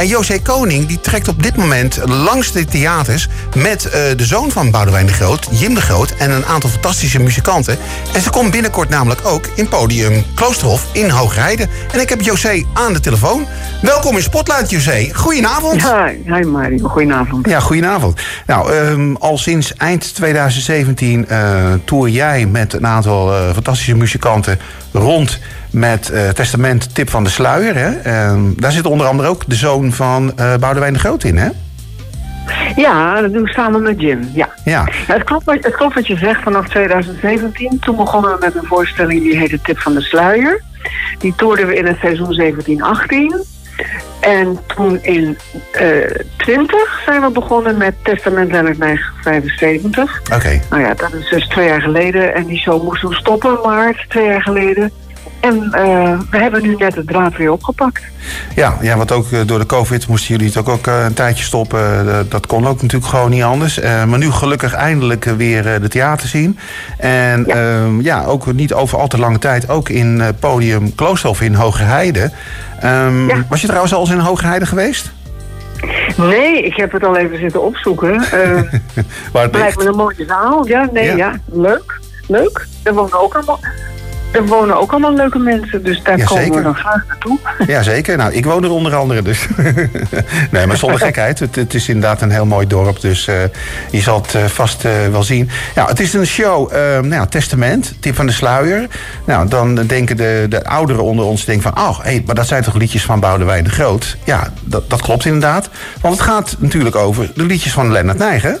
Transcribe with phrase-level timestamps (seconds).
[0.00, 3.28] En José Koning die trekt op dit moment langs de theaters...
[3.56, 6.14] met eh, de zoon van Boudewijn de Groot, Jim de Groot...
[6.18, 7.78] en een aantal fantastische muzikanten.
[8.14, 11.68] En ze komt binnenkort namelijk ook in podium Kloosterhof in Hoogrijden.
[11.92, 13.46] En ik heb José aan de telefoon.
[13.82, 15.08] Welkom in Spotlight, José.
[15.12, 15.82] Goedenavond.
[15.82, 16.88] Hi, hi Mario.
[16.88, 17.48] Goedenavond.
[17.48, 18.20] Ja, goedenavond.
[18.46, 24.58] Nou, ehm, al sinds eind 2017 uh, tour jij met een aantal uh, fantastische muzikanten
[24.92, 25.38] rond
[25.70, 27.74] met uh, Testament Tip van de Sluier.
[27.74, 27.90] Hè?
[27.90, 31.48] Ehm, daar zit onder andere ook de zoon van Boudewijn de Groot in, hè?
[32.76, 34.30] Ja, dat doen we samen met Jim.
[34.34, 34.48] Ja.
[34.64, 34.88] ja.
[34.90, 37.78] Het, klopt, het klopt wat je zegt vanaf 2017.
[37.78, 40.62] Toen begonnen we met een voorstelling die heette Tip van de Sluier.
[41.18, 42.54] Die toerden we in het seizoen
[43.42, 43.58] 17-18.
[44.20, 45.38] En toen in
[45.80, 50.20] uh, 20 zijn we begonnen met Testament Nijg 75.
[50.20, 50.34] Oké.
[50.34, 50.62] Okay.
[50.70, 52.34] Nou ja, dat is dus twee jaar geleden.
[52.34, 54.92] En die show moesten we stoppen, maart, twee jaar geleden.
[55.40, 58.02] En uh, we hebben nu net het draad weer opgepakt.
[58.54, 61.14] Ja, ja want ook uh, door de COVID moesten jullie het ook, ook uh, een
[61.14, 62.26] tijdje stoppen.
[62.28, 63.80] dat kon ook natuurlijk gewoon niet anders.
[63.80, 66.58] maar nu gelukkig eindelijk weer de theater zien.
[66.98, 67.54] En ja.
[67.54, 68.24] Ehm, ja.
[68.24, 69.68] ook niet over al te lange tijd.
[69.68, 72.30] Ook in podium Kloosterhof in Hogerheide.
[72.84, 73.44] Um, ja.
[73.48, 75.12] Was je trouwens al eens in Hogerheide geweest?
[76.16, 78.18] Nee, ik heb het al even zitten opzoeken.
[79.32, 80.66] Waar het lijkt me een mooie zaal.
[80.66, 81.16] Ja, nee, ja.
[81.16, 81.34] ja.
[81.52, 82.00] Leuk.
[82.26, 82.66] Leuk.
[82.82, 83.60] Er wonen ook allemaal
[84.32, 86.58] er wonen ook allemaal leuke mensen, dus daar ja, komen zeker.
[86.58, 87.38] we dan graag naartoe.
[87.66, 88.16] Ja, zeker.
[88.16, 89.46] Nou, ik woon er onder andere, dus...
[90.50, 91.38] nee, maar zonder gekheid.
[91.38, 93.34] Het, het, is inderdaad een heel mooi dorp, dus uh,
[93.90, 95.50] je zal het uh, vast uh, wel zien.
[95.74, 98.86] Ja, het is een show, nou ja, Testament, Tip van de Sluier.
[99.24, 101.84] Nou, dan denken de, de ouderen onder ons denken van...
[101.84, 104.16] oh, hey, maar dat zijn toch liedjes van Boudewijn de Groot?
[104.24, 105.68] Ja, dat, dat klopt inderdaad.
[106.00, 108.60] Want het gaat natuurlijk over de liedjes van Lennart Nijgen.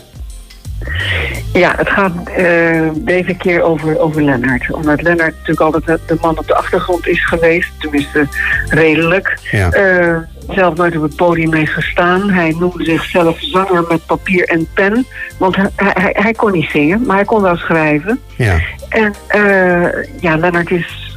[1.52, 4.72] Ja, het gaat uh, deze keer over, over Lennart.
[4.72, 7.70] Omdat Lennart natuurlijk altijd de man op de achtergrond is geweest.
[7.78, 8.26] Tenminste,
[8.68, 9.38] redelijk.
[9.50, 9.74] Ja.
[9.74, 10.16] Uh,
[10.48, 12.30] zelf nooit op het podium heeft gestaan.
[12.30, 15.06] Hij noemde zichzelf zanger met papier en pen.
[15.38, 18.20] Want hij, hij, hij kon niet zingen, maar hij kon wel schrijven.
[18.36, 18.60] Ja.
[18.88, 21.16] En uh, ja, Lennart is,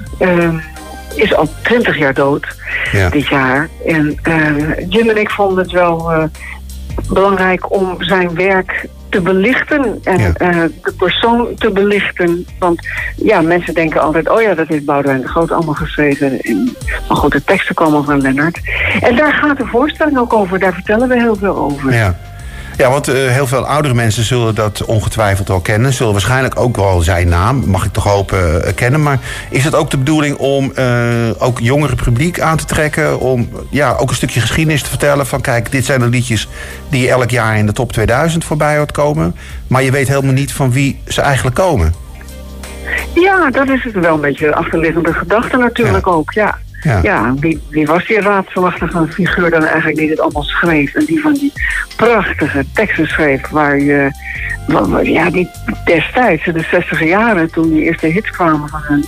[1.15, 2.47] is al twintig jaar dood
[2.91, 3.09] ja.
[3.09, 3.69] dit jaar.
[3.85, 4.19] En
[4.89, 6.29] Jim en ik vonden het wel
[7.07, 10.33] belangrijk om zijn werk te belichten en ja.
[10.37, 12.45] uh, de persoon te belichten.
[12.59, 16.41] Want ja, mensen denken altijd, oh ja, dat heeft Boudewijn de Groot allemaal geschreven.
[16.41, 16.75] En,
[17.07, 18.59] maar goed, de teksten komen van Lennart.
[19.01, 21.93] En daar gaat de voorstelling ook over, daar vertellen we heel veel over.
[21.93, 22.15] Ja.
[22.77, 25.93] Ja, want uh, heel veel oudere mensen zullen dat ongetwijfeld al kennen.
[25.93, 29.01] Zullen waarschijnlijk ook wel zijn naam, mag ik toch hopen, uh, kennen.
[29.03, 29.19] Maar
[29.49, 33.19] is het ook de bedoeling om uh, ook jongere publiek aan te trekken?
[33.19, 35.41] Om ja, ook een stukje geschiedenis te vertellen van...
[35.41, 36.47] kijk, dit zijn de liedjes
[36.89, 39.35] die elk jaar in de top 2000 voorbij hoort komen.
[39.67, 41.93] Maar je weet helemaal niet van wie ze eigenlijk komen.
[43.13, 46.11] Ja, dat is het wel een beetje de achterliggende gedachte natuurlijk Ja.
[46.11, 46.57] ook, ja.
[46.83, 46.99] Ja.
[47.03, 50.93] Ja, wie, wie was die raadselachtige figuur dan eigenlijk die dit allemaal schreef?
[50.95, 51.53] En die van die
[51.95, 54.11] prachtige teksten schreef waar je...
[55.03, 55.49] Ja, die
[55.85, 59.05] destijds, in de 60 jaren, toen die eerste hits kwamen van hen...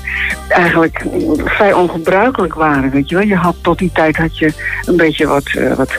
[0.50, 1.06] eigenlijk
[1.46, 3.26] vrij ongebruikelijk waren, weet je wel.
[3.28, 4.54] Je had tot die tijd had je
[4.86, 5.98] een beetje wat, eh, wat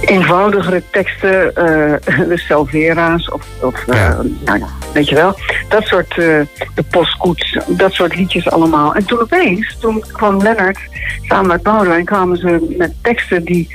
[0.00, 1.54] eenvoudigere teksten.
[1.56, 4.16] eh de Selvera's of, of eh, Ja.
[4.44, 5.38] nou ja, weet je wel.
[5.68, 8.94] Dat soort, de postkoets, dat soort liedjes allemaal.
[8.94, 10.78] En toen opeens, toen kwam Lennart
[11.22, 13.68] samen met Boudewijn kwamen ze met teksten die,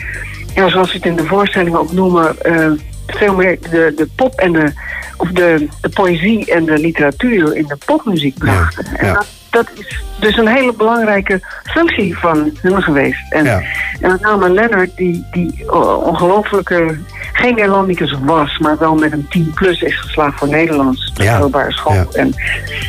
[0.55, 2.71] ja, zoals ze het in de voorstelling ook noemen, eh,
[3.07, 4.71] veel meer de, de pop en de,
[5.17, 8.85] of de, de poëzie en de literatuur in de popmuziek brachten.
[8.91, 13.31] Ja, En dat, dat is dus een hele belangrijke functie van hun geweest.
[13.31, 13.61] En, Ja.
[14.01, 16.97] en met name Lennart, die, die uh, ongelofelijke,
[17.35, 21.31] geen Nederlandicus was, maar wel met een 10 plus is geslaagd voor Nederlands, de Ja.
[21.31, 21.93] middelbare school.
[21.93, 22.05] Ja.
[22.13, 22.33] En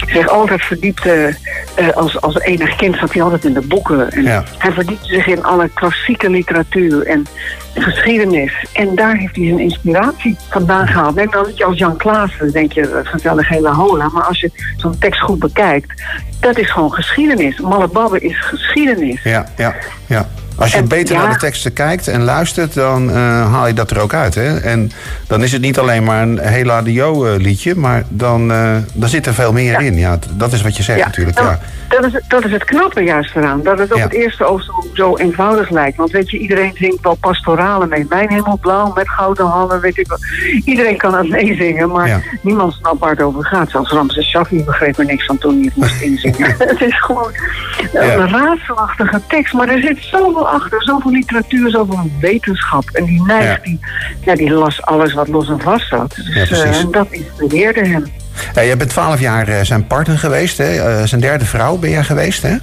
[0.06, 1.36] zich altijd verdiepte,
[1.74, 4.10] eh, als, als enig kind zat hij altijd in de boeken.
[4.12, 4.44] En Ja.
[4.58, 7.26] hij verdiepte zich in alle klassieke literatuur en
[7.74, 8.52] geschiedenis.
[8.72, 11.14] En daar heeft hij zijn inspiratie vandaan gehaald.
[11.14, 14.08] Denk dan dat je als Jan Klaassen, denk je, eh, gezellig hele hola.
[14.08, 16.02] Maar als je zo'n tekst goed bekijkt,
[16.40, 17.60] dat is gewoon geschiedenis.
[17.60, 19.22] Malle Babbe is geschiedenis.
[19.22, 19.74] Ja, ja,
[20.06, 20.28] ja.
[20.58, 23.16] Als je En beter ja- naar de teksten kijkt en luistert, dan eh,
[23.52, 24.34] haal je dat er ook uit.
[24.34, 24.58] Hè?
[24.58, 24.90] En
[25.26, 29.08] dan is het niet alleen maar een heel adio eh, liedje, maar dan, eh, dan
[29.08, 29.78] zit er veel meer Ja.
[29.78, 29.98] in.
[29.98, 31.38] Ja, dat is wat je zegt natuurlijk.
[31.38, 31.58] Ja.
[31.88, 33.62] dat, is, dat is het knappe juist eraan.
[33.62, 35.96] Dat het op het eerste oog zo, zo eenvoudig lijkt.
[35.96, 38.06] Want weet je, iedereen zingt wel pastoralen mee.
[38.08, 40.18] Mijn hemel blauw met gouden handen, weet ik wel.
[40.64, 43.70] Iedereen kan het meezingen, maar niemand snapt waar het over gaat.
[43.70, 46.54] Zelfs Ramses Shaffi begreep er niks van toen hij het moest inzingen.
[46.58, 47.30] het is gewoon
[47.92, 49.54] een raadselachtige tekst.
[49.54, 52.84] Maar er zit zoveel achter, zoveel literatuur, zoveel wetenschap.
[52.92, 53.58] En die neigt, Ja.
[53.62, 53.80] die,
[54.20, 56.14] ja, die las alles wat los en vast zat.
[56.14, 58.06] Dus, Ja, eh, dat inspireerde hem.
[58.54, 60.58] Ja, jij bent twaalf jaar eh, zijn partner geweest.
[60.58, 60.80] Hè?
[60.80, 62.56] Eh, zijn derde vrouw ben jij geweest, hè?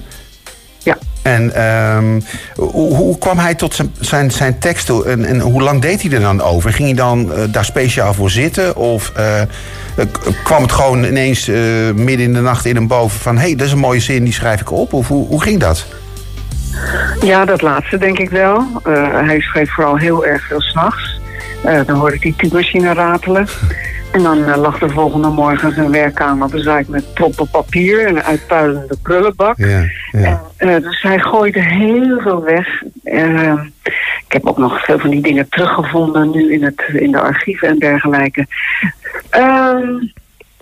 [0.78, 0.98] Ja.
[1.22, 2.22] En um,
[2.54, 6.10] hoe, hoe, kwam hij tot zijn, zijn, zijn teksten en, en, hoe lang deed hij
[6.10, 6.72] er dan over?
[6.72, 8.76] Ging hij dan uh, daar speciaal voor zitten?
[8.76, 9.40] Of uh,
[10.44, 11.56] kwam het gewoon ineens uh,
[11.94, 13.36] midden in de nacht in hem boven van...
[13.36, 14.92] hé, hey, dat is een mooie zin, die schrijf ik op?
[14.92, 15.86] Of hoe, hoe ging dat?
[17.20, 18.66] Ja, dat laatste denk ik wel.
[19.12, 21.20] hij schreef vooral heel erg veel s'nachts.
[21.62, 23.46] dan hoorde ik die typemachine ratelen.
[24.14, 28.22] En dan uh, lag de volgende morgen zijn werkkamer bezaaid met ploppen papier en een
[28.22, 29.56] uitpuilende prullenbak.
[29.56, 30.42] Ja, ja.
[30.56, 32.82] En, uh, dus hij gooide heel veel weg.
[33.04, 33.52] Uh,
[34.26, 37.68] ik heb ook nog veel van die dingen teruggevonden nu in, het, in de archieven
[37.68, 38.46] en dergelijke.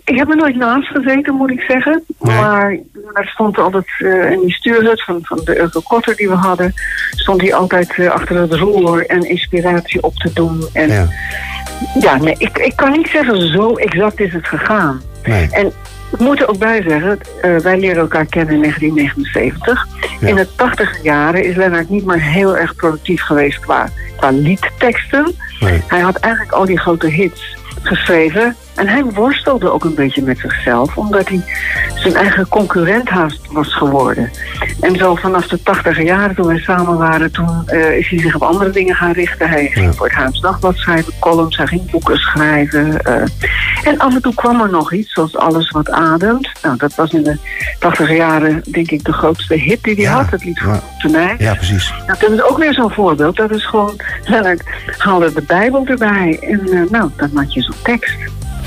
[0.05, 2.03] Ik heb er nooit naast gezeten, moet ik zeggen.
[2.19, 2.35] Nee.
[2.35, 2.77] Maar
[3.13, 6.73] er stond altijd uh, in die stuurhut van, van de Urkel Kotter die we hadden...
[7.11, 10.65] stond hij altijd uh, achter het roer en inspiratie op te doen.
[10.73, 11.07] En ja,
[11.99, 15.01] ja nee, ik, ik kan niet zeggen zo exact is het gegaan.
[15.23, 15.47] Nee.
[15.51, 15.71] En
[16.11, 19.87] ik moet er ook bij zeggen, uh, wij leren elkaar kennen in 1979.
[20.19, 20.27] Ja.
[20.27, 25.35] In de tachtige jaren is Lennart niet meer heel erg productief geweest qua, qua liedteksten.
[25.59, 25.81] Nee.
[25.87, 28.55] Hij had eigenlijk al die grote hits geschreven.
[28.75, 31.41] En hij worstelde ook een beetje met zichzelf, omdat hij
[31.95, 34.31] zijn eigen concurrent haast was geworden.
[34.79, 38.35] En zo vanaf de tachtige jaren, toen wij samen waren, toen uh, is hij zich
[38.35, 39.49] op andere dingen gaan richten.
[39.49, 39.93] Hij ging ja.
[39.93, 43.01] voor het Haams Dagblad schrijven, columns, hij ging boeken schrijven.
[43.07, 43.13] Uh,
[43.83, 46.51] en af en toe kwam er nog iets, zoals Alles wat ademt.
[46.61, 47.37] Nou, dat was in de
[47.79, 50.11] tachtige jaren, denk ik, de grootste hit die hij ja.
[50.11, 50.31] had.
[50.31, 51.09] Het lied van ja.
[51.09, 51.35] mij.
[51.37, 51.93] Ja, precies.
[52.07, 53.35] Nou, dat is ook weer zo'n voorbeeld.
[53.35, 54.63] Dat is gewoon, Lennart
[54.97, 56.39] haalde de Bijbel erbij.
[56.41, 58.15] En uh, nou, dan had je zo'n tekst.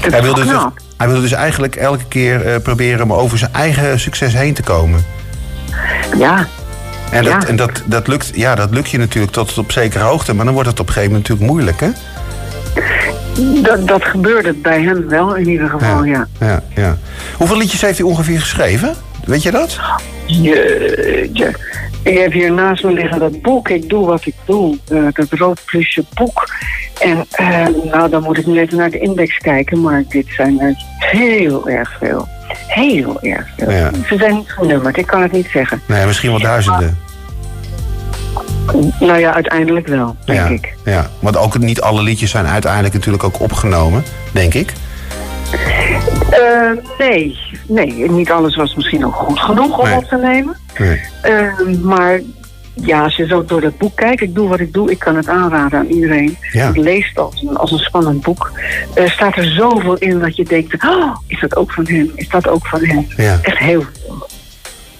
[0.00, 0.52] Hij wilde, dus,
[0.96, 4.62] hij wilde dus eigenlijk elke keer uh, proberen om over zijn eigen succes heen te
[4.62, 5.04] komen.
[6.18, 6.46] Ja.
[7.10, 7.48] En, dat, ja.
[7.48, 10.54] en dat, dat, lukt, ja, dat lukt je natuurlijk tot op zekere hoogte, maar dan
[10.54, 11.90] wordt het op een gegeven moment natuurlijk moeilijk, hè?
[13.62, 16.26] Dat, dat gebeurde bij hem wel in ieder geval, ja.
[16.40, 16.46] ja.
[16.46, 16.96] ja, ja.
[17.36, 18.94] Hoeveel liedjes heeft hij ongeveer geschreven?
[19.24, 19.80] Weet je dat?
[20.26, 21.54] Jeetje.
[22.02, 23.68] Ik heb hier naast me liggen dat boek.
[23.68, 24.78] Ik doe wat ik doe.
[24.92, 26.48] Uh, dat rood plusje boek.
[27.00, 29.80] En uh, nou, dan moet ik nu even naar de index kijken.
[29.80, 32.28] Maar dit zijn er heel erg veel.
[32.66, 33.70] Heel erg veel.
[33.70, 33.90] Ja.
[34.08, 34.96] Ze zijn niet genummerd.
[34.96, 35.80] Ik kan het niet zeggen.
[35.86, 36.98] Nee, misschien wel duizenden.
[39.00, 40.74] Nou ja, uiteindelijk wel, denk ja, ik.
[40.84, 44.02] Ja, want ook niet alle liedjes zijn uiteindelijk natuurlijk ook opgenomen,
[44.32, 44.72] denk ik.
[46.30, 49.96] Uh, nee, nee, niet alles was misschien ook goed genoeg om Nee.
[49.96, 50.56] op te nemen.
[50.78, 51.00] Nee.
[51.24, 52.20] Uh, maar
[52.82, 55.16] ja, als je zo door dat boek kijkt, ik doe wat ik doe, ik kan
[55.16, 56.36] het aanraden aan iedereen.
[56.52, 56.66] Ja.
[56.66, 58.50] Het leest als een, als een spannend boek.
[58.94, 62.12] Er staat er zoveel in dat je denkt, oh, is dat ook van hem?
[62.14, 63.06] Is dat ook van hem?
[63.16, 63.38] Ja.
[63.42, 64.26] Echt heel veel.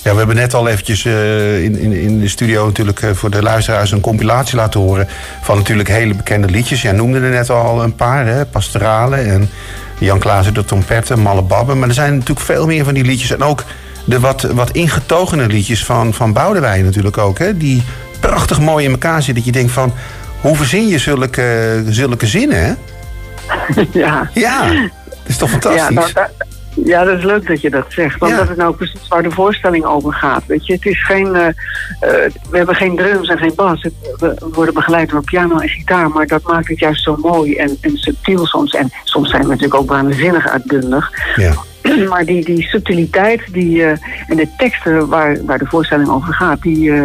[0.03, 3.31] Ja, we hebben net al eventjes uh, in, in, in de studio natuurlijk uh, voor
[3.31, 5.09] de luisteraars een compilatie laten horen
[5.43, 6.83] van natuurlijk hele bekende liedjes.
[6.83, 8.45] Jij noemde er net al een paar, hè?
[8.47, 9.49] Pastorale en
[9.99, 11.79] Jan Klaassen de trompetten, Malle Babben.
[11.79, 13.31] Maar er zijn natuurlijk veel meer van die liedjes.
[13.31, 13.65] En ook
[14.07, 17.39] de wat, wat ingetogene liedjes van, van Boudewijn natuurlijk ook.
[17.39, 17.57] Hè?
[17.57, 17.83] Die
[18.21, 19.35] prachtig mooi in elkaar zitten.
[19.35, 19.93] Dat je denkt van,
[20.41, 22.73] hoe verzin je zulke, zulke zinnen, hè?
[24.01, 24.31] ja.
[24.35, 24.89] Ja, dat
[25.27, 25.83] is toch fantastisch?
[25.83, 26.31] Ja, nou, dat,
[26.85, 28.19] ja, dat is leuk dat je dat zegt.
[28.19, 28.39] Want Ja.
[28.39, 30.43] dat is nou precies waar de voorstelling over gaat.
[30.47, 31.35] Weet je, het is geen.
[31.35, 31.55] eh, eh,
[32.51, 33.83] we hebben geen drums en geen bas.
[33.83, 36.09] Het- we worden begeleid door piano en gitaar.
[36.11, 38.75] Maar dat maakt het juist zo mooi en, en subtiel soms.
[38.75, 41.11] En soms zijn we natuurlijk ook waanzinnig uitbundig.
[41.37, 41.53] Ja.
[42.09, 43.91] Maar die, die subtiliteit die, eh,
[44.29, 47.03] en de teksten waar, waar de voorstelling over gaat, die, eh,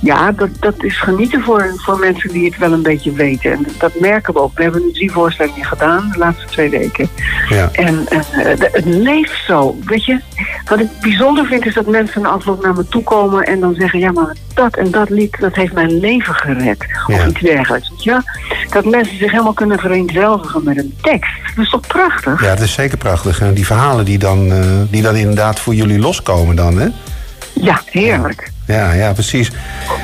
[0.00, 3.52] ja, dat, dat is genieten voor, voor mensen die het wel een beetje weten.
[3.52, 4.56] En dat merken we ook.
[4.56, 7.08] We hebben nu drie voorstellingen gedaan de laatste twee weken.
[7.48, 7.68] Ja.
[7.72, 8.18] En eh,
[8.58, 9.76] de- het leeft zo.
[9.84, 10.20] Weet je,
[10.68, 13.74] wat ik bijzonder vind is dat mensen na afloop naar me toe komen en dan
[13.74, 16.86] zeggen: Ja, maar dat en dat lied, dat heeft mijn leven gered.
[17.06, 17.26] Of Ja.
[17.26, 18.04] iets dergelijks.
[18.04, 18.20] Wel?
[18.70, 21.32] Dat mensen zich helemaal kunnen vereenzelvigen met een tekst.
[21.54, 22.42] Dat is toch prachtig?
[22.42, 23.40] ja, het is zeker prachtig.
[23.40, 26.88] En die verhalen die dan, eh, die dan inderdaad voor jullie loskomen dan, hè?
[27.52, 28.50] Ja, heerlijk.
[28.66, 29.50] Ja, ja, precies.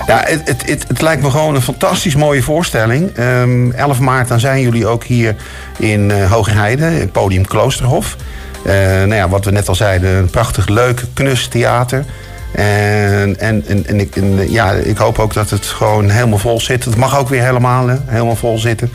[0.07, 3.11] Ja, het, het, het, het lijkt me gewoon een fantastisch mooie voorstelling.
[3.16, 5.35] Ehm 11 maart dan zijn jullie ook hier
[5.78, 8.16] in uh, Hoogheide, het podium Kloosterhof.
[8.64, 12.04] Eh, nou ja, wat we net al zeiden, een prachtig leuk knus theater.
[12.52, 16.61] En, en, en, en ik, en, ja, ik hoop ook dat het gewoon helemaal vol
[16.61, 16.85] zit.
[16.85, 18.90] Het mag ook weer helemaal, hè, helemaal vol zitten.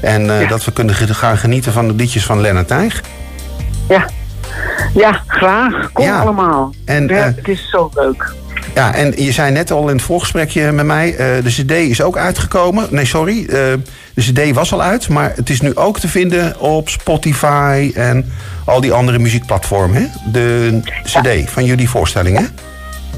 [0.00, 0.48] En eh, Ja.
[0.48, 3.02] dat we kunnen gaan genieten van de liedjes van Lennart Tijg.
[3.88, 4.06] Ja.
[4.94, 5.92] Ja, graag.
[5.92, 6.20] Kom Ja.
[6.20, 6.74] allemaal.
[6.84, 8.34] En, ja, eh, het is zo leuk.
[8.74, 12.02] Ja, en je zei net al in het voorgesprekje met mij, eh, de CD is
[12.02, 12.86] ook uitgekomen.
[12.90, 13.80] Nee, sorry, de
[14.14, 18.32] CD was al uit, maar het is nu ook te vinden op Spotify en
[18.64, 20.02] al die andere muziekplatformen.
[20.02, 20.30] Hè?
[20.32, 22.44] De CD van jullie voorstelling, hè?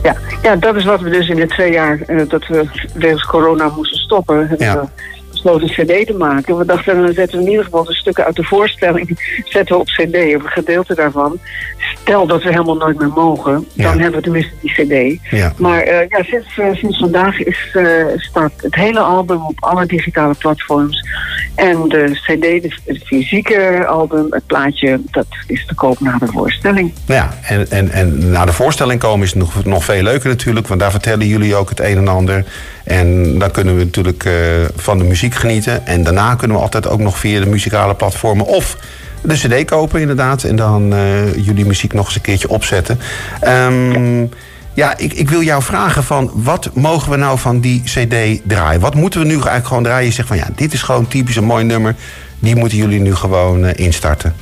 [0.03, 0.15] Ja.
[0.43, 2.65] ja, dat is wat we dus in de twee jaar eh, dat we
[2.95, 4.81] wegens corona moesten stoppen, hebben Ja.
[4.81, 4.89] we
[5.43, 6.57] besloten cd te maken.
[6.59, 9.81] We dachten, dan zetten we in ieder geval de stukken uit de voorstelling zetten we
[9.81, 11.39] op cd, of een gedeelte daarvan.
[12.01, 13.91] Stel dat we helemaal nooit meer mogen, dan Ja.
[13.91, 14.73] hebben we tenminste die
[15.19, 15.21] cd.
[15.31, 15.53] Ja.
[15.57, 17.85] Maar eh, ja, sinds, eh, sinds vandaag is, eh,
[18.17, 21.07] staat het hele album op alle digitale platforms.
[21.55, 26.93] En de cd, het fysieke album, het plaatje, dat is te koop na de voorstelling.
[27.07, 30.67] Ja, en, en, en na de voorstelling komen is het nog, nog veel leuker natuurlijk.
[30.69, 32.45] Want daar vertellen jullie ook het een en ander.
[32.85, 34.29] En dan kunnen we natuurlijk
[34.77, 35.87] van de muziek genieten.
[35.87, 38.77] En daarna kunnen we altijd ook nog via de muzikale platformen of
[39.23, 40.43] de cd kopen inderdaad.
[40.43, 43.01] En dan eh, jullie muziek nog eens een keertje opzetten.
[43.41, 44.27] Ehm,
[44.75, 48.81] ja, ik, ik wil jou vragen van wat mogen we nou van die cd draaien?
[48.81, 50.07] Wat moeten we nu eigenlijk gewoon draaien?
[50.07, 51.95] Je zegt van ja, dit is gewoon typisch een mooi nummer.
[52.39, 54.35] Die moeten jullie nu gewoon eh, instarten.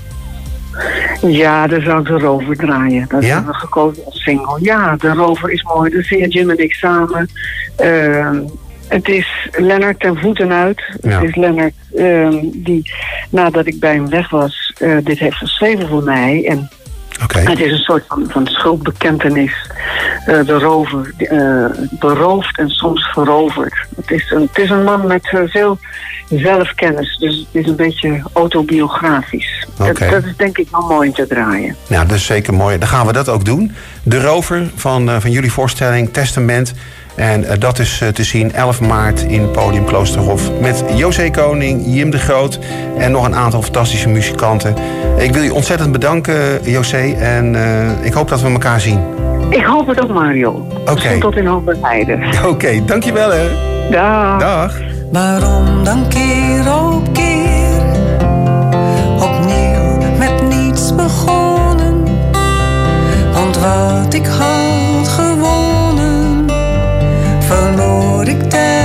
[1.22, 3.04] Ja, dan zou ik de Rover draaien.
[3.08, 3.34] Dat Ja?
[3.34, 4.58] hebben we gekozen als single.
[4.60, 5.90] Ja, de Rover is mooi.
[5.90, 7.30] Dat zingen Jim en ik samen.
[7.76, 8.38] Ehm,
[8.88, 10.82] het is Lennart ten voeten uit.
[11.00, 11.20] Ja.
[11.20, 12.92] Het is Lennart ehm, die,
[13.30, 16.46] nadat ik bij hem weg was, eh, dit heeft geschreven voor mij.
[16.48, 16.70] En
[17.28, 19.70] het is een soort van, van schuldbekentenis.
[20.26, 23.74] Eh, de rover eh, beroofd en soms veroverd.
[23.96, 25.78] Het is een, het is een man met eh, veel
[26.30, 27.16] zelfkennis.
[27.16, 29.66] Dus het is een beetje autobiografisch.
[29.76, 31.76] Dat, dat is denk ik wel mooi te draaien.
[31.86, 32.78] Nou, dat is zeker mooi.
[32.78, 33.72] Dan gaan we dat ook doen.
[34.02, 36.74] De Rover van, eh, van jullie voorstelling Testament.
[37.16, 40.50] En eh, dat is eh, te zien 11 maart in Podium Kloosterhof.
[40.60, 42.58] Met José Koning, Jim de Groot
[42.98, 44.74] en nog een aantal fantastische muzikanten.
[45.18, 47.14] Ik wil je ontzettend bedanken, José.
[47.18, 49.00] En eh, ik hoop dat we elkaar zien.
[49.50, 50.66] Ik hoop het ook, Mario.
[50.92, 51.74] Misschien tot in hoop
[52.46, 53.48] Oké, dankjewel hè.
[53.90, 54.40] Dag.
[54.40, 54.80] Dag.
[55.12, 57.82] Waarom dan keer op keer
[59.20, 62.04] opnieuw met niets begonnen?
[63.32, 64.95] Want wat ik had
[68.26, 68.75] What it.